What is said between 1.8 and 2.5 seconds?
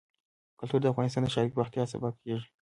سبب کېږي.